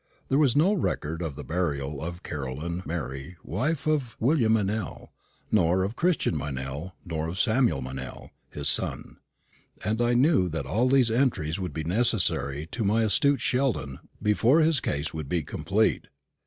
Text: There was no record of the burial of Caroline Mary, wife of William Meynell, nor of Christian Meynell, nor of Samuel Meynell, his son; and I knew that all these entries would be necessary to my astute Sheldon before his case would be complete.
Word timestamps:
There 0.29 0.39
was 0.39 0.55
no 0.55 0.73
record 0.73 1.21
of 1.21 1.35
the 1.35 1.43
burial 1.43 2.01
of 2.03 2.23
Caroline 2.23 2.81
Mary, 2.87 3.37
wife 3.43 3.85
of 3.85 4.17
William 4.19 4.53
Meynell, 4.53 5.11
nor 5.51 5.83
of 5.83 5.95
Christian 5.95 6.35
Meynell, 6.35 6.93
nor 7.05 7.27
of 7.27 7.37
Samuel 7.39 7.83
Meynell, 7.83 8.31
his 8.49 8.67
son; 8.67 9.17
and 9.83 10.01
I 10.01 10.15
knew 10.15 10.49
that 10.49 10.65
all 10.65 10.89
these 10.89 11.11
entries 11.11 11.59
would 11.59 11.71
be 11.71 11.83
necessary 11.83 12.65
to 12.71 12.83
my 12.83 13.03
astute 13.03 13.41
Sheldon 13.41 13.99
before 14.19 14.61
his 14.61 14.79
case 14.79 15.13
would 15.13 15.29
be 15.29 15.43
complete. 15.43 16.07